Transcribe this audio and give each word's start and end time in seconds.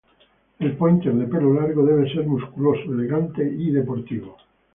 El 0.57 0.75
Pointer 0.77 1.13
de 1.13 1.27
pelo 1.27 1.53
largo 1.53 1.85
debe 1.85 2.11
ser 2.11 2.25
musculoso, 2.25 2.91
elegante 2.91 3.45
y 3.47 3.69
deportivo. 3.69 4.35